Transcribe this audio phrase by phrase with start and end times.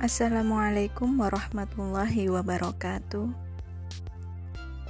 [0.00, 3.36] Assalamualaikum warahmatullahi wabarakatuh.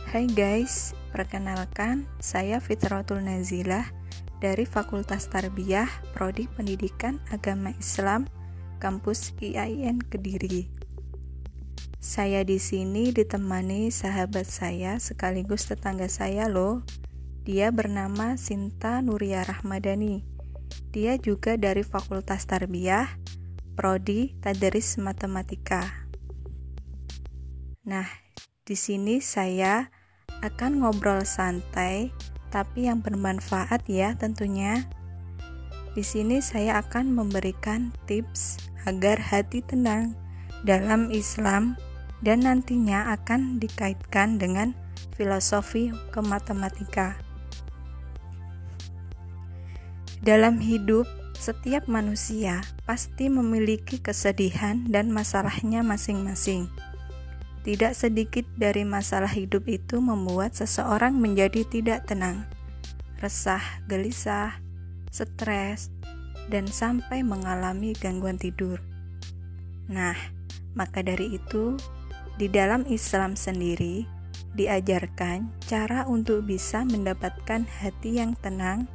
[0.06, 3.90] Hai guys, perkenalkan saya Fitratul Nazilah
[4.38, 8.30] dari Fakultas Tarbiyah Prodi Pendidikan Agama Islam
[8.78, 10.70] Kampus IAIN Kediri.
[11.98, 16.86] Saya di sini ditemani sahabat saya sekaligus tetangga saya loh.
[17.42, 20.22] Dia bernama Sinta Nuria Rahmadani.
[20.94, 23.10] Dia juga dari Fakultas Tarbiyah
[23.80, 26.04] Prodi Tadris Matematika.
[27.88, 28.04] Nah,
[28.68, 29.88] di sini saya
[30.44, 32.12] akan ngobrol santai,
[32.52, 34.84] tapi yang bermanfaat ya tentunya.
[35.96, 40.12] Di sini saya akan memberikan tips agar hati tenang
[40.68, 41.72] dalam Islam
[42.20, 44.76] dan nantinya akan dikaitkan dengan
[45.16, 47.16] filosofi kematematika.
[50.20, 51.08] Dalam hidup,
[51.40, 56.68] setiap manusia pasti memiliki kesedihan dan masalahnya masing-masing.
[57.64, 62.44] Tidak sedikit dari masalah hidup itu membuat seseorang menjadi tidak tenang,
[63.24, 64.60] resah, gelisah,
[65.08, 65.88] stres,
[66.52, 68.76] dan sampai mengalami gangguan tidur.
[69.88, 70.16] Nah,
[70.76, 71.80] maka dari itu,
[72.36, 74.04] di dalam Islam sendiri
[74.56, 78.88] diajarkan cara untuk bisa mendapatkan hati yang tenang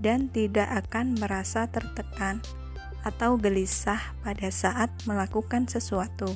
[0.00, 2.42] dan tidak akan merasa tertekan
[3.04, 6.32] atau gelisah pada saat melakukan sesuatu.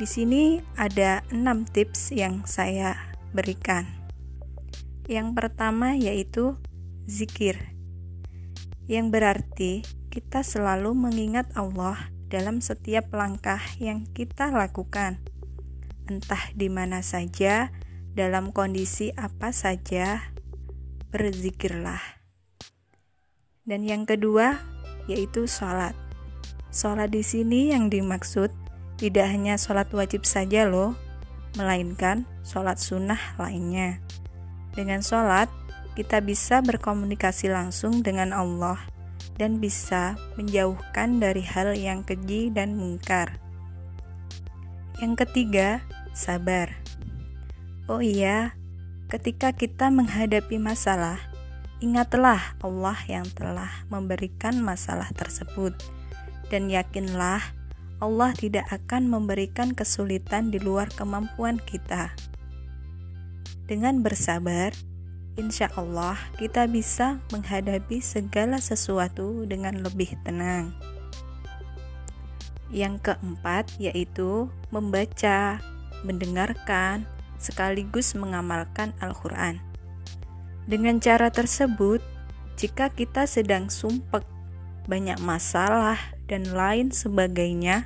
[0.00, 2.96] Di sini ada 6 tips yang saya
[3.36, 3.86] berikan.
[5.06, 6.56] Yang pertama yaitu
[7.04, 7.76] zikir.
[8.88, 9.72] Yang berarti
[10.08, 15.20] kita selalu mengingat Allah dalam setiap langkah yang kita lakukan.
[16.08, 17.68] Entah di mana saja,
[18.16, 20.31] dalam kondisi apa saja,
[21.12, 22.00] berzikirlah.
[23.62, 24.58] Dan yang kedua
[25.06, 25.94] yaitu sholat.
[26.72, 28.48] Sholat di sini yang dimaksud
[28.96, 30.96] tidak hanya sholat wajib saja loh,
[31.60, 34.00] melainkan sholat sunnah lainnya.
[34.72, 35.52] Dengan sholat,
[35.92, 38.80] kita bisa berkomunikasi langsung dengan Allah
[39.36, 43.36] dan bisa menjauhkan dari hal yang keji dan mungkar.
[45.02, 45.84] Yang ketiga,
[46.16, 46.72] sabar.
[47.90, 48.56] Oh iya,
[49.12, 51.20] ketika kita menghadapi masalah,
[51.84, 55.76] ingatlah Allah yang telah memberikan masalah tersebut,
[56.48, 57.44] dan yakinlah
[58.00, 62.16] Allah tidak akan memberikan kesulitan di luar kemampuan kita.
[63.68, 64.72] Dengan bersabar,
[65.36, 70.72] insya Allah kita bisa menghadapi segala sesuatu dengan lebih tenang.
[72.72, 75.60] Yang keempat yaitu membaca,
[76.00, 77.04] mendengarkan,
[77.42, 79.58] sekaligus mengamalkan Al-Quran.
[80.64, 81.98] Dengan cara tersebut,
[82.54, 84.22] jika kita sedang sumpek,
[84.86, 85.98] banyak masalah,
[86.30, 87.84] dan lain sebagainya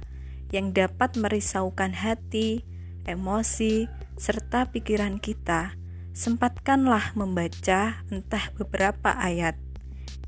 [0.54, 2.62] yang dapat merisaukan hati,
[3.08, 5.74] emosi, serta pikiran kita,
[6.14, 9.58] sempatkanlah membaca entah beberapa ayat.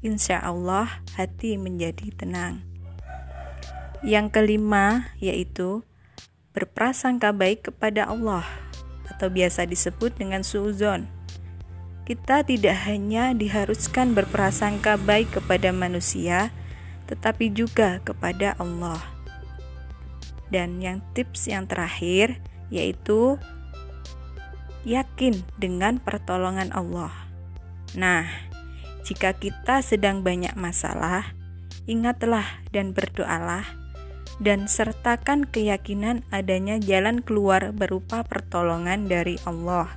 [0.02, 2.62] Insya Allah, hati menjadi tenang.
[4.02, 5.82] Yang kelima yaitu
[6.54, 8.46] berprasangka baik kepada Allah,
[9.12, 11.08] atau biasa disebut dengan suuzon.
[12.08, 16.48] Kita tidak hanya diharuskan berprasangka baik kepada manusia,
[17.04, 19.00] tetapi juga kepada Allah.
[20.48, 22.40] Dan yang tips yang terakhir
[22.72, 23.36] yaitu
[24.88, 27.12] yakin dengan pertolongan Allah.
[27.92, 28.24] Nah,
[29.04, 31.32] jika kita sedang banyak masalah,
[31.88, 33.77] ingatlah dan berdoalah
[34.38, 39.90] dan sertakan keyakinan adanya jalan keluar berupa pertolongan dari Allah.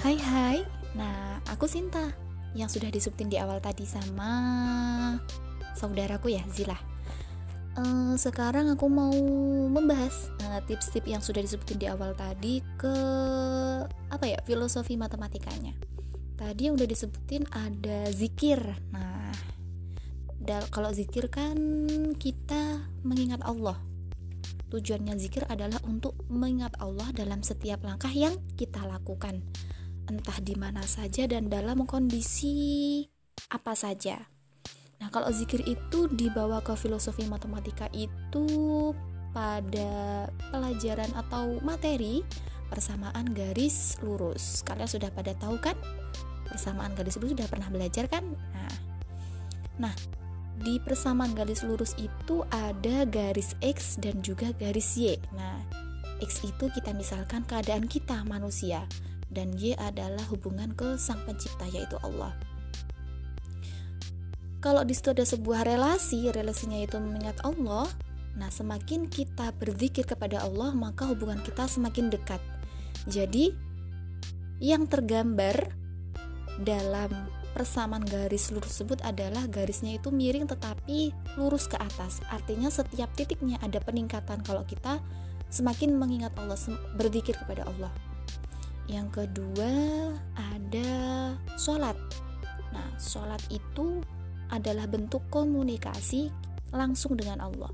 [0.00, 0.58] Hai hai,
[0.96, 2.10] nah aku Sinta
[2.56, 4.32] yang sudah disebutin di awal tadi sama
[5.76, 6.89] saudaraku ya Zila.
[7.80, 9.14] Uh, sekarang aku mau
[9.72, 12.92] membahas uh, tips-tips yang sudah disebutin di awal tadi ke
[14.12, 15.72] apa ya filosofi matematikanya.
[16.36, 18.60] Tadi yang udah disebutin ada zikir.
[18.92, 19.32] Nah,
[20.68, 21.56] kalau zikir kan
[22.20, 23.80] kita mengingat Allah.
[24.68, 29.40] Tujuannya zikir adalah untuk mengingat Allah dalam setiap langkah yang kita lakukan
[30.06, 33.06] entah di mana saja dan dalam kondisi
[33.48, 34.39] apa saja.
[35.00, 38.46] Nah, kalau zikir itu dibawa ke filosofi matematika itu
[39.32, 42.20] pada pelajaran atau materi
[42.68, 44.60] persamaan garis lurus.
[44.62, 45.74] Kalian sudah pada tahu kan?
[46.46, 48.22] Persamaan garis lurus sudah pernah belajar kan?
[48.52, 48.74] Nah,
[49.88, 49.94] nah
[50.60, 55.16] di persamaan garis lurus itu ada garis X dan juga garis Y.
[55.32, 55.56] Nah,
[56.20, 58.84] X itu kita misalkan keadaan kita manusia
[59.32, 62.36] dan Y adalah hubungan ke sang pencipta yaitu Allah.
[64.60, 67.88] Kalau di situ ada sebuah relasi, relasinya itu mengingat Allah,
[68.36, 72.44] nah semakin kita berzikir kepada Allah, maka hubungan kita semakin dekat.
[73.08, 73.56] Jadi,
[74.60, 75.72] yang tergambar
[76.60, 77.08] dalam
[77.56, 81.10] persamaan garis lurus tersebut adalah garisnya itu miring tetapi
[81.40, 82.20] lurus ke atas.
[82.28, 85.00] Artinya setiap titiknya ada peningkatan kalau kita
[85.48, 86.60] semakin mengingat Allah,
[86.94, 87.90] berzikir kepada Allah.
[88.86, 89.72] Yang kedua
[90.36, 90.90] ada
[91.58, 91.96] sholat.
[92.70, 94.04] Nah, sholat itu
[94.50, 96.30] adalah bentuk komunikasi
[96.74, 97.70] langsung dengan Allah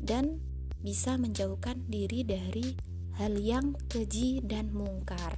[0.00, 0.40] dan
[0.80, 2.76] bisa menjauhkan diri dari
[3.18, 5.36] hal yang keji dan mungkar.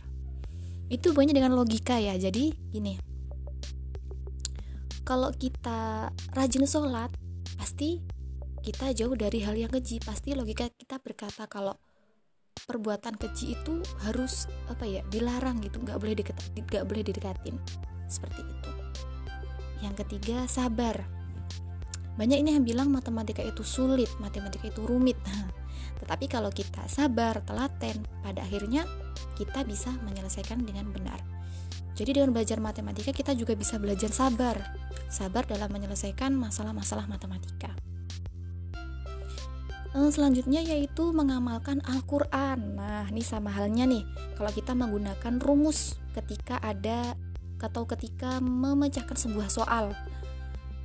[0.90, 2.18] Itu banyak dengan logika ya.
[2.18, 2.98] Jadi gini,
[5.06, 7.10] kalau kita rajin sholat
[7.56, 7.98] pasti
[8.60, 11.80] kita jauh dari hal yang keji pasti logika kita berkata kalau
[12.68, 17.56] perbuatan keji itu harus apa ya dilarang gitu nggak boleh deket nggak boleh didekatin
[18.06, 18.79] seperti itu
[19.80, 21.04] yang ketiga sabar
[22.16, 25.16] banyak ini yang bilang matematika itu sulit matematika itu rumit
[26.00, 28.84] tetapi kalau kita sabar telaten pada akhirnya
[29.36, 31.20] kita bisa menyelesaikan dengan benar
[32.00, 34.56] jadi dengan belajar matematika kita juga bisa belajar sabar.
[35.12, 37.76] Sabar dalam menyelesaikan masalah-masalah matematika.
[39.92, 42.80] Eh, selanjutnya yaitu mengamalkan Al-Quran.
[42.80, 44.00] Nah, ini sama halnya nih.
[44.32, 47.18] Kalau kita menggunakan rumus ketika ada
[47.60, 49.92] atau ketika memecahkan sebuah soal.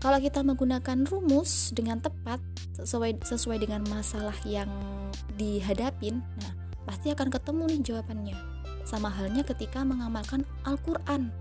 [0.04, 2.38] Kalau kita menggunakan rumus dengan tepat
[2.77, 4.69] sesuai sesuai dengan masalah yang
[5.39, 6.54] dihadapin, nah
[6.86, 8.38] pasti akan ketemu nih jawabannya.
[8.86, 11.33] Sama halnya ketika mengamalkan Al-Quran.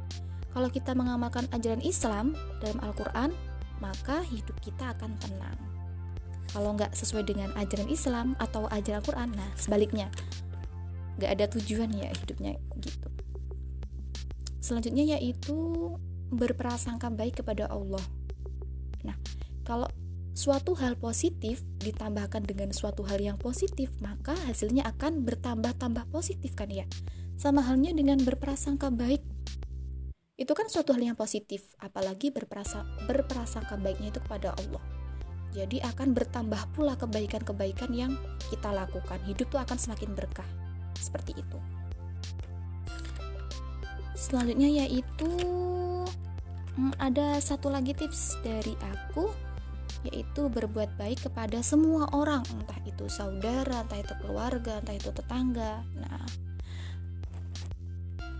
[0.54, 2.32] Kalau kita mengamalkan ajaran Islam
[2.62, 3.34] dalam Al-Quran,
[3.82, 5.58] maka hidup kita akan tenang.
[6.54, 10.06] Kalau nggak sesuai dengan ajaran Islam atau ajaran Al-Quran, nah sebaliknya,
[11.19, 13.10] nggak ada tujuan ya hidupnya gitu.
[14.64, 15.93] Selanjutnya yaitu
[16.32, 18.00] berprasangka baik kepada Allah.
[19.05, 19.12] Nah,
[19.61, 19.84] kalau
[20.32, 26.72] suatu hal positif ditambahkan dengan suatu hal yang positif, maka hasilnya akan bertambah-tambah positif kan
[26.72, 26.88] ya.
[27.37, 29.20] Sama halnya dengan berprasangka baik.
[30.40, 34.81] Itu kan suatu hal yang positif, apalagi berprasa, berprasangka baiknya itu kepada Allah.
[35.52, 38.17] Jadi akan bertambah pula kebaikan-kebaikan yang
[38.49, 39.20] kita lakukan.
[39.28, 40.49] Hidup tuh akan semakin berkah.
[40.96, 41.83] Seperti itu.
[44.14, 45.31] Selanjutnya yaitu
[46.78, 49.31] hmm, ada satu lagi tips dari aku
[50.05, 55.81] yaitu berbuat baik kepada semua orang, entah itu saudara, entah itu keluarga, entah itu tetangga.
[55.96, 56.28] Nah,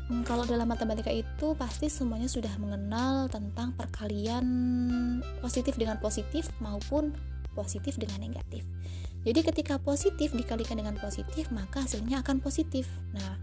[0.05, 4.45] Hmm, kalau dalam matematika itu pasti semuanya sudah mengenal tentang perkalian
[5.41, 7.17] positif dengan positif maupun
[7.57, 8.69] positif dengan negatif.
[9.25, 12.85] Jadi ketika positif dikalikan dengan positif, maka hasilnya akan positif.
[13.17, 13.41] Nah,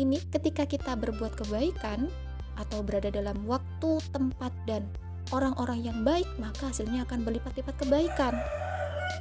[0.00, 2.08] ini ketika kita berbuat kebaikan
[2.56, 4.84] atau berada dalam waktu, tempat dan
[5.32, 8.34] orang-orang yang baik, maka hasilnya akan berlipat-lipat kebaikan.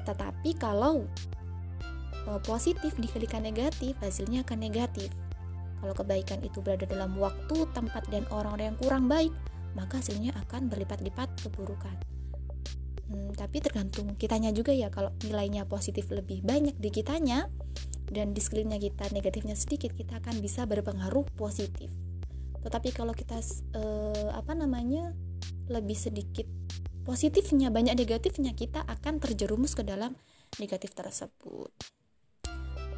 [0.07, 1.07] Tetapi kalau
[2.27, 5.11] eh, positif dikalikan negatif, hasilnya akan negatif.
[5.81, 9.33] Kalau kebaikan itu berada dalam waktu, tempat, dan orang-orang yang kurang baik,
[9.73, 11.97] maka hasilnya akan berlipat-lipat keburukan.
[13.09, 17.49] Hmm, tapi tergantung kitanya juga ya, kalau nilainya positif lebih banyak di kitanya,
[18.11, 21.89] dan di sekelilingnya kita negatifnya sedikit, kita akan bisa berpengaruh positif.
[22.61, 23.39] Tetapi kalau kita
[23.73, 25.15] eh, apa namanya
[25.71, 26.45] lebih sedikit
[27.07, 30.13] positifnya, banyak negatifnya, kita akan terjerumus ke dalam
[30.59, 31.71] negatif tersebut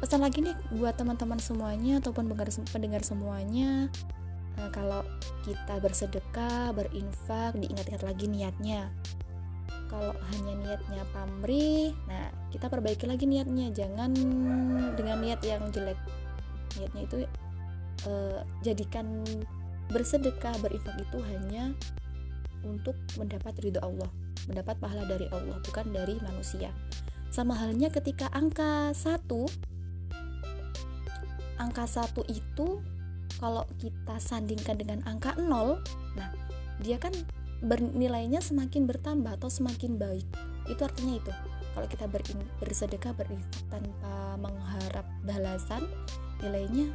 [0.04, 2.28] pesan lagi nih buat teman-teman semuanya ataupun
[2.68, 3.88] pendengar, semuanya
[4.60, 5.00] nah, kalau
[5.48, 8.92] kita bersedekah berinfak diingat-ingat lagi niatnya
[9.94, 13.70] kalau hanya niatnya pamrih nah kita perbaiki lagi niatnya.
[13.70, 14.10] Jangan
[14.98, 15.98] dengan niat yang jelek.
[16.78, 17.16] Niatnya itu
[18.10, 19.22] eh, jadikan
[19.90, 21.70] bersedekah berinfak itu hanya
[22.66, 24.08] untuk mendapat ridho Allah
[24.48, 26.74] mendapat pahala dari Allah bukan dari manusia.
[27.30, 29.46] Sama halnya ketika angka satu
[31.54, 32.82] angka 1 itu
[33.38, 35.78] kalau kita sandingkan dengan angka 0
[36.18, 36.28] nah
[36.82, 37.14] dia kan
[37.64, 40.28] bernilainya semakin bertambah atau semakin baik.
[40.68, 41.32] Itu artinya itu.
[41.74, 45.82] Kalau kita berin, bersedekah berinfak tanpa mengharap balasan
[46.44, 46.92] nilainya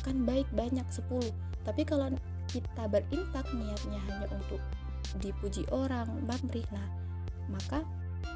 [0.00, 1.08] akan baik banyak 10
[1.62, 2.10] tapi kalau
[2.50, 4.60] kita berinfak niatnya hanya untuk
[5.20, 6.88] dipuji orang pamrih nah
[7.50, 7.84] maka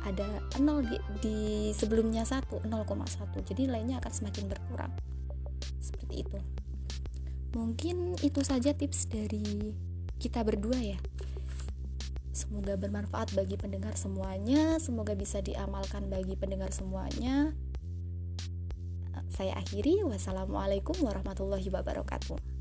[0.03, 0.27] ada
[0.59, 1.39] 0 di, di
[1.75, 2.69] sebelumnya 1 0,1
[3.47, 4.93] jadi nilainya akan semakin berkurang.
[5.79, 6.39] Seperti itu.
[7.55, 9.75] Mungkin itu saja tips dari
[10.19, 10.99] kita berdua ya
[12.37, 17.57] Semoga bermanfaat bagi pendengar semuanya, semoga bisa diamalkan bagi pendengar semuanya.
[19.33, 22.56] Saya akhiri, wassalamualaikum warahmatullahi wabarakatuh.